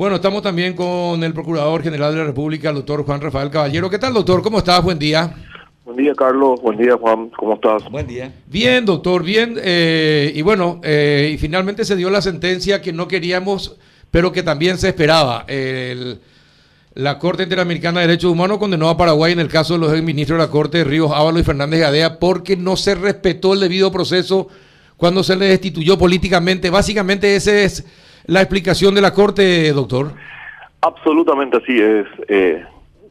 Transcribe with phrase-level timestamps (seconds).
[0.00, 3.90] Bueno, estamos también con el Procurador General de la República, el doctor Juan Rafael Caballero.
[3.90, 4.40] ¿Qué tal, doctor?
[4.40, 4.82] ¿Cómo estás?
[4.82, 5.34] Buen día.
[5.84, 6.58] Buen día, Carlos.
[6.62, 7.28] Buen día, Juan.
[7.36, 7.82] ¿Cómo estás?
[7.90, 8.32] Buen día.
[8.46, 9.58] Bien, doctor, bien.
[9.62, 13.76] Eh, y bueno, eh, y finalmente se dio la sentencia que no queríamos,
[14.10, 15.44] pero que también se esperaba.
[15.46, 16.18] El,
[16.94, 20.38] la Corte Interamericana de Derechos Humanos condenó a Paraguay en el caso de los exministros
[20.38, 24.48] de la Corte, Ríos Ábalos y Fernández Gadea, porque no se respetó el debido proceso
[24.96, 26.70] cuando se le destituyó políticamente.
[26.70, 27.84] Básicamente esa es
[28.30, 30.12] la explicación de la Corte, doctor.
[30.82, 32.06] Absolutamente así es.
[32.28, 32.64] Eh,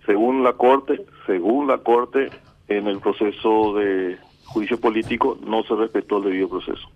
[0.06, 2.30] según la Corte, según la Corte,
[2.70, 6.90] en el proceso de juicio político no se respetó el debido proceso.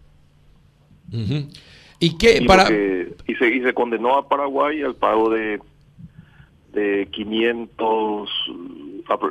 [1.99, 5.59] ¿Y qué para y se, y se condenó a Paraguay al pago de
[6.71, 8.29] de 500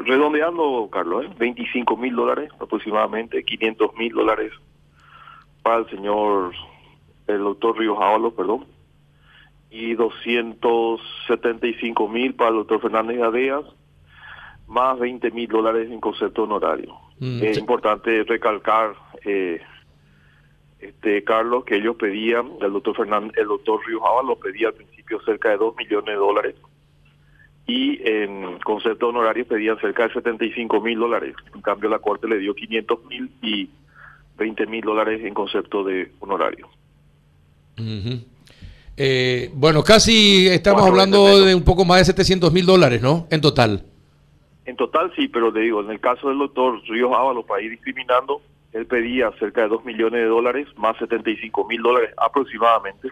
[0.05, 1.30] redondeando Carlos, ¿eh?
[1.38, 4.52] 25 mil dólares aproximadamente, 500 mil dólares
[5.62, 6.52] para el señor
[7.27, 8.64] el doctor Ríos Ábalos, perdón,
[9.73, 13.65] y 275 mil para el doctor Fernández Adeas,
[14.69, 16.95] más 20 mil dólares en concepto honorario.
[17.19, 19.62] Mm, es importante recalcar, eh,
[20.79, 25.23] este Carlos, que ellos pedían, el doctor Fernández, el doctor Ríos Ábalos pedía al principio
[25.23, 26.55] cerca de 2 millones de dólares
[27.67, 31.34] y en concepto honorario pedían cerca de 75 mil dólares.
[31.55, 33.70] En cambio la Corte le dio 500 mil y
[34.36, 36.69] 20 mil dólares en concepto de honorario.
[39.05, 43.27] Eh, bueno, casi estamos hablando de un poco más de 700 mil dólares, ¿no?
[43.31, 43.83] En total.
[44.64, 47.73] En total sí, pero le digo, en el caso del doctor Ríos Ábalos, para ir
[47.73, 48.42] discriminando,
[48.73, 53.08] él pedía cerca de 2 millones de dólares, más 75 mil dólares aproximadamente.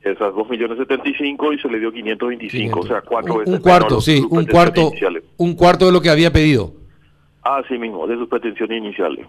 [0.00, 3.52] Esas 2 millones 75 y se le dio 525, o sea, cuatro veces.
[3.52, 4.92] Un cuarto, sí, un cuarto,
[5.36, 6.72] un cuarto de lo que había pedido.
[7.42, 9.26] Ah, sí mismo, de sus pretensiones iniciales.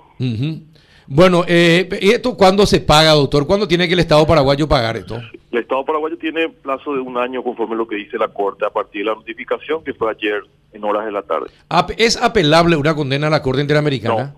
[1.07, 3.45] Bueno, eh, ¿y esto cuándo se paga, doctor?
[3.45, 5.19] ¿Cuándo tiene que el Estado paraguayo pagar esto?
[5.52, 8.69] El Estado paraguayo tiene plazo de un año conforme lo que dice la Corte a
[8.69, 10.41] partir de la notificación que fue ayer
[10.73, 11.49] en horas de la tarde.
[11.97, 14.35] ¿Es apelable una condena a la Corte Interamericana?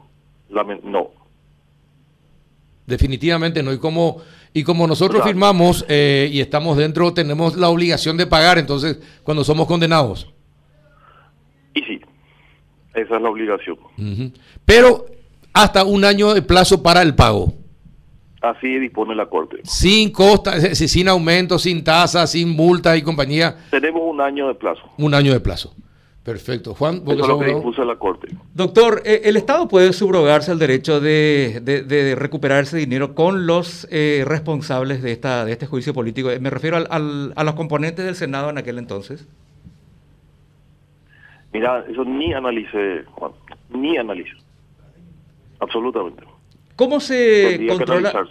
[0.50, 1.12] No, no.
[2.85, 3.72] Definitivamente no.
[3.72, 4.22] Y como,
[4.53, 9.44] y como nosotros firmamos eh, y estamos dentro, tenemos la obligación de pagar entonces cuando
[9.44, 10.34] somos condenados.
[11.74, 12.01] Y sí,
[12.94, 13.78] esa es la obligación.
[14.66, 15.06] Pero
[15.53, 17.53] hasta un año de plazo para el pago.
[18.41, 19.58] Así dispone la Corte.
[19.64, 23.56] Sin costa, sin aumento, sin tasa, sin multa y compañía.
[23.72, 24.81] Tenemos un año de plazo.
[24.97, 25.74] Un año de plazo.
[26.24, 26.74] Perfecto.
[26.74, 28.28] Juan, Eso es lo que dispuso la Corte.
[28.53, 34.24] Doctor, eh, ¿el Estado puede subrogarse el derecho de, recuperar ese dinero con los eh,
[34.25, 36.30] responsables de, esta, de este juicio político?
[36.40, 39.28] Me refiero al, a los componentes del Senado en aquel entonces.
[41.53, 43.31] Mira, eso ni analice, Juan,
[43.69, 44.43] ni analice.
[45.63, 46.24] Absolutamente.
[46.75, 48.28] ¿Cómo se controla?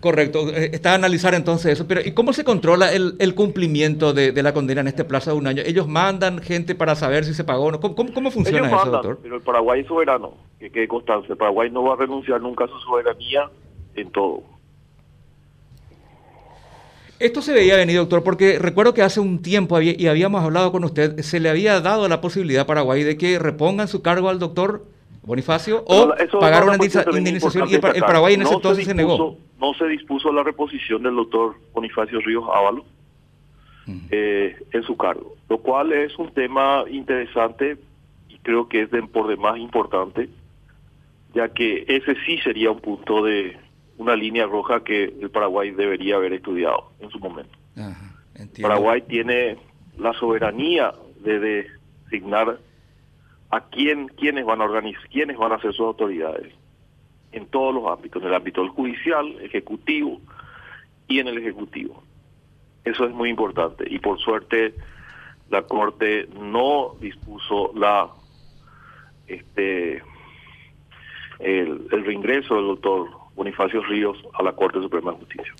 [0.00, 4.42] Correcto, eh, está a analizar entonces eso, pero ¿y cómo se controla el, cumplimiento de,
[4.42, 5.62] la condena en este plazo de un año?
[5.64, 7.80] ¿Ellos mandan gente para saber si se pagó o no?
[7.80, 9.18] ¿Cómo, funciona eso, doctor?
[9.22, 11.32] Pero el Paraguay es soberano, que quede constancia.
[11.32, 13.50] El Paraguay no va a renunciar nunca a su soberanía
[13.94, 14.42] en todo.
[17.18, 20.84] Esto se veía venir, doctor, porque recuerdo que hace un tiempo y habíamos hablado con
[20.84, 24.38] usted, se le había dado la posibilidad a Paraguay de que repongan su cargo al
[24.38, 24.84] doctor
[25.26, 29.36] Bonifacio o pagar una indemnización y el, Paraguay en ese entonces se, negó.
[29.60, 32.84] No se dispuso la reposición del doctor Bonifacio Ríos Ávalo
[34.12, 37.76] eh, en su cargo, lo cual es un tema interesante
[38.28, 40.28] y creo que es de, por demás importante,
[41.34, 43.56] ya que ese sí sería un punto de
[43.98, 47.58] una línea roja que el Paraguay debería haber estudiado en su momento.
[48.62, 49.56] Paraguay tiene
[49.98, 50.92] la soberanía
[51.24, 51.66] de
[52.04, 52.60] designar
[53.56, 56.52] a quién, quiénes van a organizar, quiénes van a ser sus autoridades
[57.32, 60.20] en todos los ámbitos, en el ámbito judicial, ejecutivo
[61.08, 62.02] y en el ejecutivo.
[62.84, 64.74] Eso es muy importante y por suerte
[65.50, 68.10] la Corte no dispuso la
[69.26, 70.02] este
[71.38, 75.52] el, el reingreso del doctor Bonifacio Ríos a la Corte Suprema de Justicia.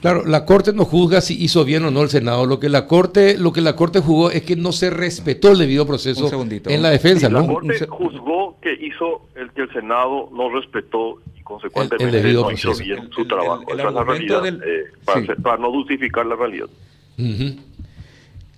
[0.00, 2.46] Claro, la Corte no juzga si hizo bien o no el Senado.
[2.46, 5.58] Lo que la Corte, lo que la Corte jugó es que no se respetó el
[5.58, 6.28] debido proceso
[6.66, 7.30] en la defensa.
[7.30, 12.74] La Corte juzgó que hizo el que el Senado no respetó y consecuentemente no hizo
[12.76, 13.62] bien su trabajo.
[13.68, 14.84] Esa es la realidad, eh,
[15.42, 16.68] para, no dulcificar la realidad.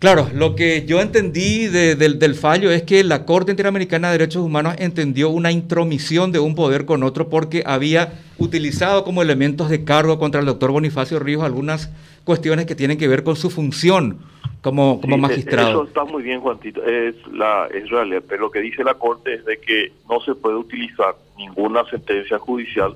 [0.05, 4.75] Claro, lo que yo entendí del fallo es que la Corte Interamericana de Derechos Humanos
[4.77, 10.19] entendió una intromisión de un poder con otro porque había utilizado como elementos de cargo
[10.19, 11.91] contra el doctor Bonifacio Ríos algunas
[12.25, 14.19] cuestiones que tienen que ver con su función
[14.61, 15.71] como, como magistrado.
[15.71, 19.33] Eso está muy bien, Juantito, es, la, es realidad, pero lo que dice la Corte
[19.33, 22.95] es de que no se puede utilizar ninguna sentencia judicial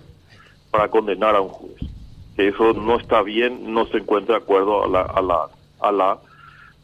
[0.70, 1.72] para condenar a un juez.
[2.36, 5.48] Eso no está bien, no se encuentra de acuerdo a la, a la
[5.80, 6.18] a las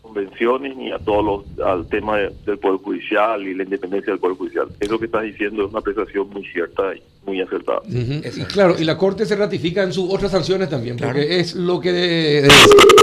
[0.05, 4.37] convenciones ni a todos los al tema del poder judicial y la independencia del poder
[4.37, 4.69] judicial.
[4.79, 7.81] Es lo que estás diciendo, es una apreciación muy cierta y muy acertada.
[7.89, 11.81] y claro, y la Corte se ratifica en sus otras sanciones también, porque es lo
[11.81, 12.47] que...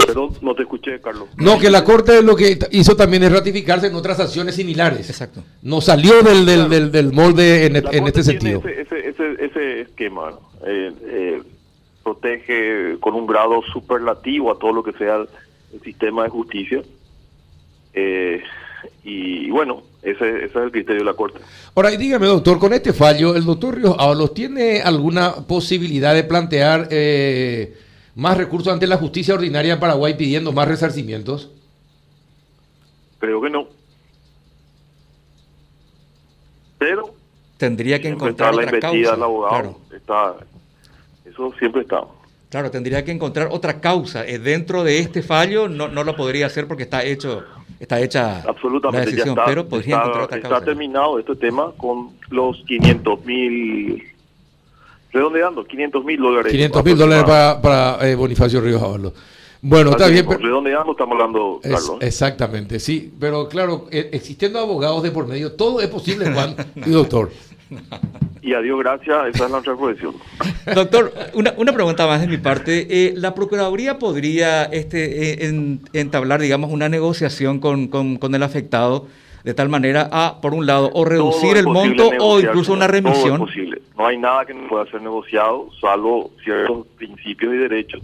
[0.06, 1.30] Perdón, no te escuché, Carlos.
[1.38, 5.10] No, que la Corte lo que hizo también es ratificarse en otras sanciones similares.
[5.10, 5.44] Exacto.
[5.64, 8.62] No salió del, del, del, molde en, en este sentido.
[8.66, 10.34] Ese, ese, ese, esquema
[10.68, 11.42] eh, eh,
[12.04, 15.26] protege con un grado superlativo a todo lo que sea
[15.74, 16.82] el sistema de justicia.
[17.94, 18.42] Eh,
[19.04, 21.40] y bueno, ese, es el criterio de la Corte.
[21.76, 26.24] Ahora, y dígame, doctor, con este fallo, ¿el doctor Ríos Ábalos tiene alguna posibilidad de
[26.24, 27.78] plantear eh,
[28.16, 31.52] más recursos ante la justicia ordinaria en Paraguay pidiendo más resarcimientos?
[33.20, 33.68] Creo que no.
[36.80, 37.14] Pero
[37.58, 39.14] tendría que encontrar la otra causa.
[39.14, 40.36] abogado, está,
[41.26, 42.04] eso siempre está.
[42.52, 44.28] Claro, tendría que encontrar otra causa.
[44.28, 47.46] Eh, dentro de este fallo no, no lo podría hacer porque está hecho
[47.80, 50.58] está hecha Absolutamente, la decisión, pero podría encontrar otra causa.
[50.58, 54.04] Está terminado este tema con los 500 mil,
[55.14, 56.52] redondeando, 500 mil dólares.
[56.52, 59.14] 500 mil dólares para, para eh, Bonifacio Ríos Ábalos.
[59.62, 60.26] Bueno, está bien.
[60.28, 61.98] Pero, redondeando estamos hablando, Carlos.
[62.02, 63.14] exactamente, sí.
[63.18, 67.32] Pero claro, eh, existiendo abogados de por medio, todo es posible, Juan y doctor.
[68.44, 70.16] Y a Dios gracias, esa es nuestra profesión.
[70.76, 72.88] Doctor, una, una pregunta más de mi parte.
[72.90, 79.06] Eh, ¿La Procuraduría podría este, eh, entablar, digamos, una negociación con, con, el afectado
[79.44, 83.38] de tal manera a, por un lado, o reducir el monto o incluso una remisión?
[83.38, 83.82] Todo es posible.
[83.96, 88.02] No hay nada que no pueda ser negociado, salvo ciertos principios y derechos.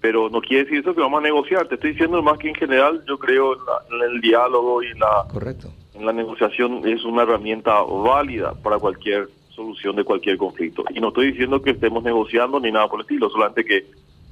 [0.00, 1.68] Pero no quiere decir eso que vamos a negociar.
[1.68, 5.70] Te estoy diciendo más que en general, yo creo en, el diálogo y la, Correcto.
[5.92, 9.28] en la negociación es una herramienta válida para cualquier
[9.60, 10.84] solución de cualquier conflicto.
[10.94, 13.86] Y no estoy diciendo que estemos negociando ni nada por el estilo, solamente que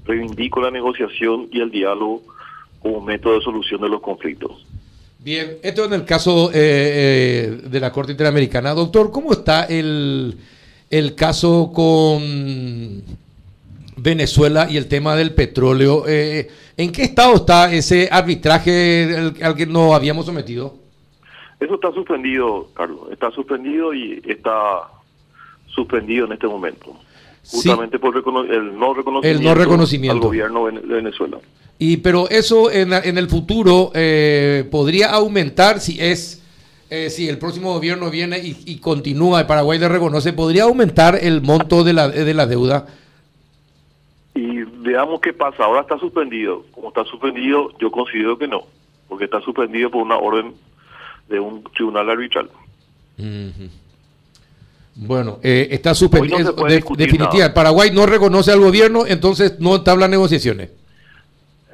[0.05, 2.23] reivindico la negociación y el diálogo
[2.81, 4.67] como método de solución de los conflictos.
[5.19, 8.73] Bien, esto en el caso eh, eh, de la Corte Interamericana.
[8.73, 10.37] Doctor, ¿cómo está el,
[10.91, 13.03] el caso con
[13.97, 16.05] Venezuela y el tema del petróleo?
[16.07, 20.75] Eh, ¿En qué estado está ese arbitraje al que nos habíamos sometido?
[21.59, 23.11] Eso está suspendido, Carlos.
[23.11, 24.89] Está suspendido y está
[25.79, 26.97] suspendido en este momento,
[27.47, 28.17] justamente por
[28.51, 28.95] el no
[29.55, 31.39] reconocimiento, al gobierno de Venezuela.
[31.79, 36.43] Y pero eso en, en el futuro eh, podría aumentar si es
[36.91, 41.43] eh, si el próximo gobierno viene y, continúa, el Paraguay le reconoce, podría aumentar el
[41.43, 42.87] monto de la, de la deuda.
[44.35, 45.65] Y veamos qué pasa.
[45.65, 46.65] Ahora está suspendido.
[46.73, 48.63] Como está suspendido, yo considero que no,
[49.07, 50.55] porque está suspendido por una orden
[51.29, 52.49] de un tribunal arbitral.
[55.01, 56.55] Bueno, eh, está suspendido.
[56.97, 60.71] definitiva, Paraguay no reconoce al gobierno, entonces no entabla negociaciones.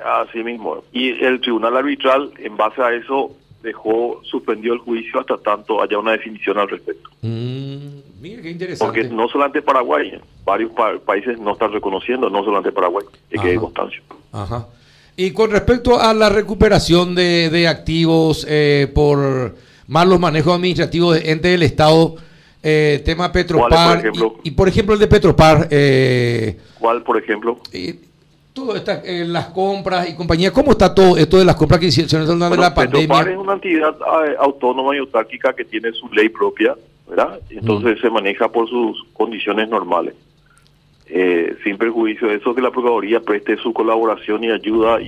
[0.05, 0.85] Así mismo.
[0.93, 5.99] Y el tribunal arbitral, en base a eso, dejó suspendió el juicio hasta tanto haya
[5.99, 7.09] una definición al respecto.
[7.23, 8.85] Mm, mira qué interesante.
[9.01, 10.73] Porque no solamente Paraguay, varios
[11.07, 14.03] países no están reconociendo, no solamente Paraguay, que quede constancia.
[14.33, 14.67] Ajá.
[15.17, 19.55] Y con respecto a la recuperación de, de activos eh, por
[19.87, 22.17] malos manejos administrativos de ente del Estado,
[22.65, 24.11] eh, tema Petropar.
[24.43, 25.69] y, por ejemplo el de Petropar.
[25.71, 27.59] Eh, ¿Cuál, por ejemplo?
[27.73, 28.01] Eh,
[28.55, 30.51] todo está, eh, las compras y compañía.
[30.51, 33.07] ¿Cómo está todo esto de las compras que hicieron durante la pandemia?
[33.07, 33.95] Petropar es una entidad
[34.39, 36.75] autónoma y autárquica que tiene su ley propia,
[37.07, 37.39] ¿verdad?
[37.51, 40.15] Entonces se maneja por sus condiciones normales.
[41.63, 44.99] sin perjuicio de eso que la Procuraduría preste su colaboración y ayuda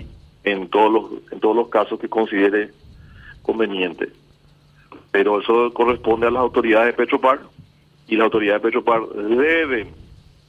[0.45, 2.71] en todos los en todos los casos que considere
[3.43, 4.11] conveniente
[5.17, 7.41] pero eso corresponde a las autoridades de Petropar
[8.07, 9.89] y las autoridades de Petropar deben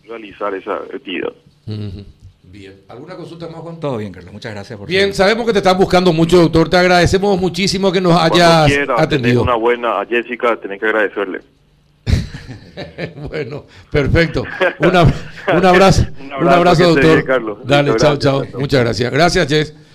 [0.06, 1.32] realizar esa actividad.
[2.44, 2.74] Bien.
[2.90, 3.80] ¿Alguna consulta más, Juan?
[3.80, 4.34] Todo bien, Carlos.
[4.34, 6.68] Muchas gracias por Bien, sabemos que te están buscando mucho, doctor.
[6.68, 9.42] Te agradecemos muchísimo que nos hayas atendido.
[9.42, 11.40] una buena a Jessica, tenés que agradecerle.
[13.30, 14.44] bueno, perfecto.
[14.80, 16.08] un abrazo,
[16.42, 17.66] un abrazo, doctor.
[17.66, 18.44] Dale, chao, chao.
[18.60, 19.14] Muchas gracias.
[19.14, 19.87] Gracias, Jess.